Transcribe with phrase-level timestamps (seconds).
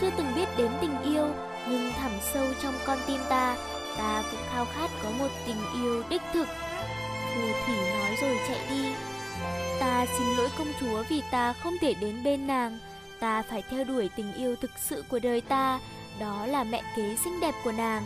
[0.00, 1.28] chưa từng biết đến tình yêu,
[1.68, 3.56] nhưng thẳm sâu trong con tim ta,
[3.98, 6.48] ta cũng khao khát có một tình yêu đích thực.
[7.34, 8.94] Phù thủy nói rồi chạy đi.
[9.80, 12.78] Ta xin lỗi công chúa vì ta không thể đến bên nàng.
[13.20, 15.80] Ta phải theo đuổi tình yêu thực sự của đời ta,
[16.20, 18.02] đó là mẹ kế xinh đẹp của nàng.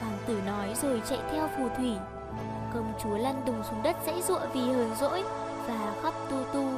[0.00, 1.92] Hoàng tử nói rồi chạy theo phù thủy.
[2.74, 5.22] Công chúa lăn đùng xuống đất dãy giụa vì hờn dỗi
[5.66, 6.68] và khóc tu tu.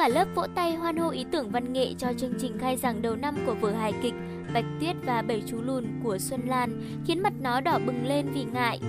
[0.00, 3.02] Cả lớp vỗ tay hoan hô ý tưởng văn nghệ cho chương trình khai giảng
[3.02, 4.14] đầu năm của vở hài kịch
[4.54, 8.26] Bạch Tuyết và Bảy chú lùn của Xuân Lan, khiến mặt nó đỏ bừng lên
[8.34, 8.80] vì ngại.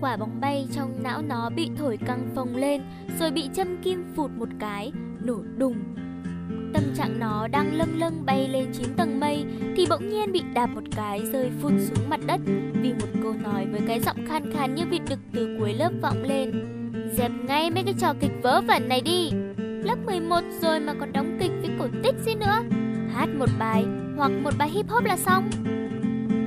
[0.00, 2.82] Quả bóng bay trong não nó bị thổi căng phồng lên,
[3.18, 4.92] rồi bị châm kim phụt một cái,
[5.24, 5.76] nổ đùng.
[6.74, 9.44] Tâm trạng nó đang lâng lâng bay lên 9 tầng mây
[9.76, 12.40] thì bỗng nhiên bị đạp một cái rơi phụt xuống mặt đất
[12.72, 15.92] vì một câu nói với cái giọng khan khan như vịt đực từ cuối lớp
[16.02, 16.52] vọng lên.
[17.16, 19.30] Dẹp ngay mấy cái trò kịch vớ vẩn này đi.
[19.84, 22.62] Lớp 11 rồi mà còn đóng kịch với cổ tích gì nữa.
[23.14, 23.84] Hát một bài
[24.16, 25.50] hoặc một bài hip hop là xong.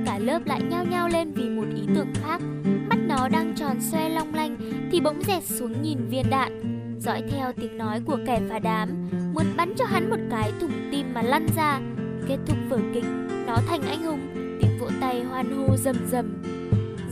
[0.06, 2.40] Cả lớp lại nhao nhao lên vì một ý tưởng khác.
[2.88, 4.56] Mắt nó đang tròn xoe long lanh
[4.92, 6.60] thì bỗng dẹt xuống nhìn viên đạn.
[7.00, 10.88] Dõi theo tiếng nói của kẻ phá đám, muốn bắn cho hắn một cái thủng
[10.92, 11.80] tim mà lăn ra.
[12.28, 13.04] Kết thúc vở kịch,
[13.46, 16.33] nó thành anh hùng, tiếng vỗ tay hoan hô rầm rầm.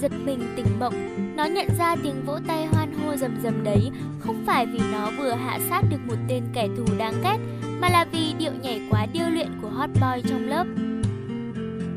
[0.02, 0.94] Giật mình tỉnh mộng,
[1.36, 5.10] nó nhận ra tiếng vỗ tay hoan hô rầm rầm đấy không phải vì nó
[5.18, 7.36] vừa hạ sát được một tên kẻ thù đáng ghét,
[7.80, 10.66] mà là vì điệu nhảy quá điêu luyện của hot boy trong lớp.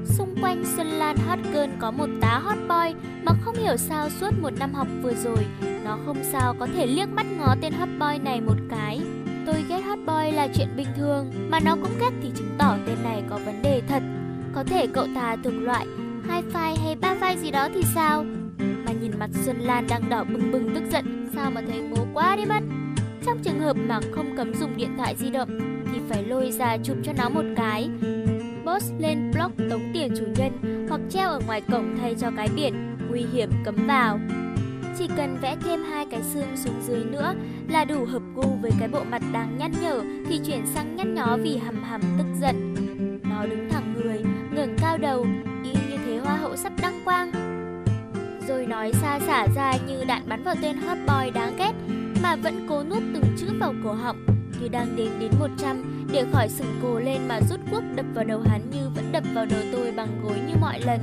[0.05, 4.09] Xung quanh Xuân Lan hot girl có một tá hot boy mà không hiểu sao
[4.09, 5.45] suốt một năm học vừa rồi,
[5.83, 9.01] nó không sao có thể liếc mắt ngó tên hot boy này một cái.
[9.45, 12.77] Tôi ghét hot boy là chuyện bình thường, mà nó cũng ghét thì chứng tỏ
[12.85, 14.03] tên này có vấn đề thật.
[14.55, 15.85] Có thể cậu ta thuộc loại
[16.27, 16.95] hi-fi hay
[17.35, 18.25] hay gì đó thì sao?
[18.85, 22.05] Mà nhìn mặt Xuân Lan đang đỏ bừng bừng tức giận, sao mà thấy ngố
[22.13, 22.63] quá đi mất.
[23.25, 25.59] Trong trường hợp mà không cấm dùng điện thoại di động
[25.93, 27.89] thì phải lôi ra chụp cho nó một cái.
[28.65, 32.49] Post lên blog tống tiền chủ nhân hoặc treo ở ngoài cổng thay cho cái
[32.55, 34.19] biển nguy hiểm cấm vào.
[34.97, 37.33] Chỉ cần vẽ thêm hai cái xương xuống dưới nữa
[37.69, 41.13] là đủ hợp gu với cái bộ mặt đang nhăn nhở thì chuyển sang nhăn
[41.13, 42.74] nhó vì hầm hầm tức giận.
[48.85, 51.71] Nói xa xả ra như đạn bắn vào tên hot boy đáng ghét
[52.23, 54.25] mà vẫn cố nuốt từng chữ vào cổ họng
[54.61, 58.25] như đang đếm đến 100 để khỏi sừng cổ lên mà rút cuốc đập vào
[58.25, 60.99] đầu hắn như vẫn đập vào đầu tôi bằng gối như mọi lần.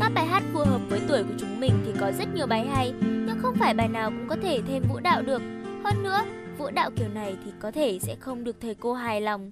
[0.00, 2.66] Các bài hát phù hợp với tuổi của chúng mình thì có rất nhiều bài
[2.66, 5.42] hay, nhưng không phải bài nào cũng có thể thêm vũ đạo được.
[5.84, 6.24] Hơn nữa,
[6.58, 9.50] vũ đạo kiểu này thì có thể sẽ không được thầy cô hài lòng.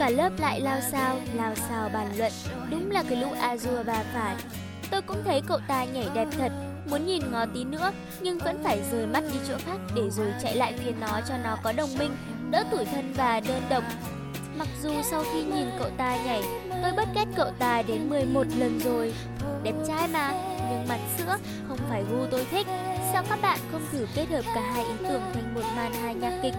[0.00, 2.32] Cả lớp lại lao sao, lao sao bàn luận,
[2.70, 4.36] đúng là cái lũ Azure bà phải.
[4.90, 6.52] Tôi cũng thấy cậu ta nhảy đẹp thật,
[6.90, 10.26] muốn nhìn ngó tí nữa nhưng vẫn phải rời mắt đi chỗ khác để rồi
[10.42, 12.10] chạy lại phía nó cho nó có đồng minh,
[12.50, 13.84] đỡ tủi thân và đơn độc.
[14.58, 16.42] Mặc dù sau khi nhìn cậu ta nhảy,
[16.82, 19.14] tôi bất ghét cậu ta đến 11 lần rồi.
[19.62, 20.32] Đẹp trai mà,
[20.70, 21.36] nhưng mặt sữa
[21.68, 22.66] không phải gu tôi thích.
[23.12, 26.14] Sao các bạn không thử kết hợp cả hai ý tưởng thành một màn hài
[26.14, 26.54] nhạc kịch?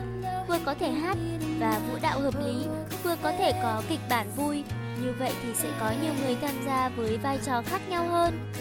[0.52, 1.18] Vừa có thể hát
[1.60, 2.66] và vũ đạo hợp lý,
[3.04, 4.64] vừa có thể có kịch bản vui.
[5.02, 8.52] Như vậy thì sẽ có nhiều người tham gia với vai trò khác nhau hơn.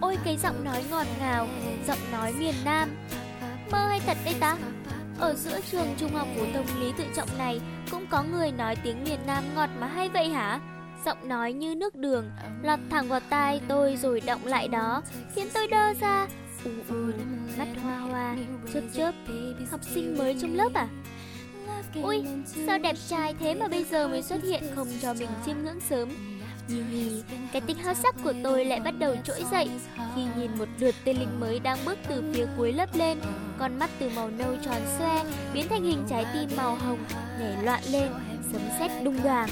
[0.00, 1.48] Ôi cái giọng nói ngọt ngào,
[1.86, 2.96] giọng nói miền Nam.
[3.70, 4.56] Mơ hay thật đấy ta?
[5.18, 7.60] Ở giữa trường trung học phổ thông Lý Tự Trọng này
[7.90, 10.60] cũng có người nói tiếng miền Nam ngọt mà hay vậy hả?
[11.04, 12.30] Giọng nói như nước đường,
[12.62, 15.02] lọt thẳng vào tai tôi rồi động lại đó,
[15.34, 16.26] khiến tôi đơ ra.
[16.64, 17.12] U u,
[17.58, 18.36] mắt hoa hoa,
[18.74, 19.14] chớp chớp,
[19.70, 20.88] học sinh mới trong lớp à?
[22.02, 22.24] Ui,
[22.66, 25.80] sao đẹp trai thế mà bây giờ mới xuất hiện không cho mình chiêm ngưỡng
[25.80, 26.08] sớm
[26.68, 27.22] Hi
[27.52, 29.68] cái tính háo sắc của tôi lại bắt đầu trỗi dậy
[30.14, 33.18] khi nhìn một lượt tên lính mới đang bước từ phía cuối lớp lên.
[33.58, 35.24] Con mắt từ màu nâu tròn xoe
[35.54, 36.98] biến thành hình trái tim màu hồng,
[37.40, 38.08] nhảy loạn lên,
[38.52, 39.48] sấm sét đung đoàng.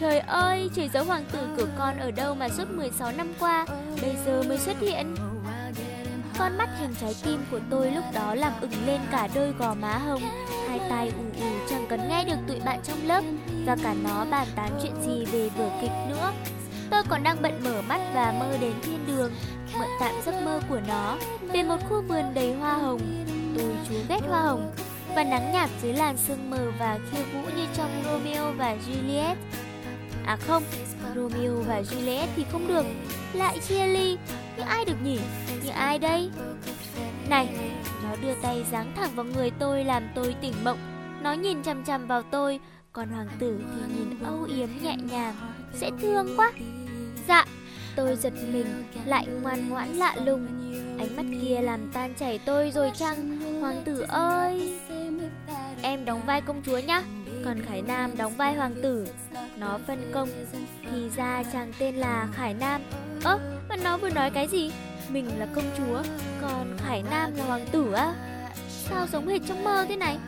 [0.00, 3.66] Trời ơi, trời dấu hoàng tử của con ở đâu mà suốt 16 năm qua,
[4.02, 5.14] bây giờ mới xuất hiện.
[6.38, 9.74] Con mắt hình trái tim của tôi lúc đó làm ửng lên cả đôi gò
[9.74, 10.22] má hồng,
[10.68, 13.24] hai tai ù ù chẳng cần nghe được tụi bạn trong lớp
[13.66, 16.32] và cả nó bàn tán chuyện gì về vở kịch nữa.
[16.90, 19.32] Tôi còn đang bận mở mắt và mơ đến thiên đường,
[19.78, 21.16] mượn tạm giấc mơ của nó
[21.52, 23.24] về một khu vườn đầy hoa hồng.
[23.58, 24.72] Tôi chúa ghét hoa hồng
[25.14, 29.34] và nắng nhạt dưới làn sương mờ và khiêu vũ như trong Romeo và Juliet.
[30.26, 30.62] À không,
[31.14, 32.86] Romeo và Juliet thì không được,
[33.32, 34.16] lại chia ly,
[34.56, 35.18] nhưng ai được nhỉ?
[35.64, 36.30] Nhưng ai đây?
[37.28, 37.48] Này,
[38.02, 40.78] nó đưa tay giáng thẳng vào người tôi làm tôi tỉnh mộng.
[41.22, 42.60] Nó nhìn chằm chằm vào tôi,
[42.92, 45.34] còn hoàng tử thì nhìn âu yếm nhẹ nhàng,
[45.80, 46.52] dễ thương quá.
[47.28, 47.44] Dạ,
[47.96, 50.46] tôi giật mình, lại ngoan ngoãn lạ lùng.
[50.98, 54.78] Ánh mắt kia làm tan chảy tôi rồi chăng, hoàng tử ơi.
[55.82, 57.02] Em đóng vai công chúa nhá,
[57.44, 59.06] còn Khải Nam đóng vai hoàng tử.
[59.56, 60.28] Nó phân công,
[60.90, 62.82] thì ra chàng tên là Khải Nam.
[63.24, 63.38] Ơ,
[63.76, 64.70] mà nó vừa nói cái gì?
[65.08, 66.02] Mình là công chúa,
[66.42, 68.14] còn Khải Nam là hoàng tử á?
[68.68, 70.18] Sao giống hệt trong mơ thế này?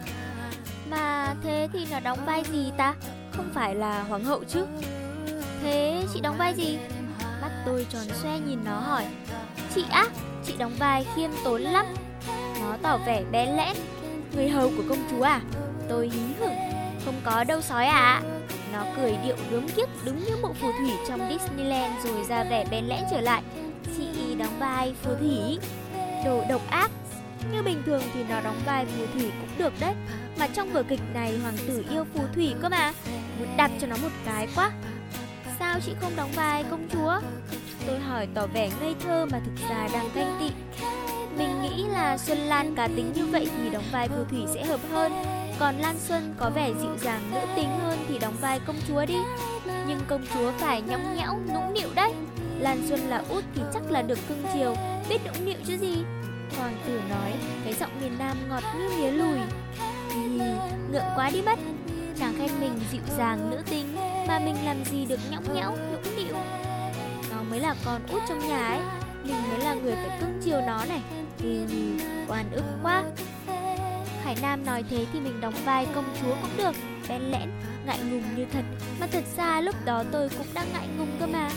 [0.91, 2.95] Mà thế thì nó đóng vai gì ta?
[3.33, 4.67] Không phải là hoàng hậu chứ?
[5.63, 6.79] Thế chị đóng vai gì?
[7.43, 9.05] Mắt tôi tròn xoe nhìn nó hỏi
[9.75, 10.07] Chị á,
[10.47, 11.87] chị đóng vai khiêm tốn lắm
[12.61, 13.77] Nó tỏ vẻ bé lẽn
[14.33, 15.41] Người hầu của công chúa à?
[15.89, 16.57] Tôi hí hửng
[17.05, 18.23] Không có đâu sói à
[18.77, 22.65] nó cười điệu gớm kiếp đứng như bộ phù thủy trong Disneyland rồi ra vẻ
[22.71, 23.43] bén lẽn trở lại.
[23.97, 25.59] Chị đóng vai phù thủy.
[26.25, 26.91] Đồ độc ác.
[27.53, 29.95] Như bình thường thì nó đóng vai phù thủy cũng được đấy.
[30.39, 32.93] Mà trong vở kịch này, hoàng tử yêu phù thủy cơ mà.
[33.39, 34.71] Muốn đạp cho nó một cái quá.
[35.59, 37.21] Sao chị không đóng vai công chúa?
[37.87, 40.66] Tôi hỏi tỏ vẻ ngây thơ mà thực ra đang ganh tị.
[41.39, 44.65] Mình nghĩ là Xuân Lan cá tính như vậy thì đóng vai phù thủy sẽ
[44.65, 45.13] hợp hơn.
[45.59, 49.07] Còn Lan Xuân có vẻ dịu dàng nữ tính hơn thì đóng vai công chúa
[49.07, 49.17] đi.
[49.89, 52.13] Nhưng công chúa phải nhõng nhẽo, nũng nịu đấy.
[52.59, 54.75] Lan Xuân là út thì chắc là được cưng chiều,
[55.09, 56.05] biết nũng nịu chứ gì?
[56.59, 57.33] Hoàng tử nói,
[57.65, 59.39] cái giọng miền Nam ngọt như mía lùi.
[60.11, 60.21] Thì
[60.93, 61.59] ngượng quá đi mất.
[62.19, 63.97] Chàng khen mình dịu dàng nữ tính
[64.29, 66.35] Mà mình làm gì được nhõng nhẽo, nũng nịu?
[67.31, 68.81] Nó mới là con út trong nhà ấy.
[69.25, 71.01] Mình mới là người phải cưng chiều nó này
[72.29, 73.05] oan ức quá.
[74.25, 76.77] Khải Nam nói thế thì mình đóng vai công chúa cũng được
[77.09, 77.51] Bén lẽn,
[77.87, 78.65] ngại ngùng như thật.
[79.01, 81.51] Mà thật ra lúc đó tôi cũng đang ngại ngùng cơ mà.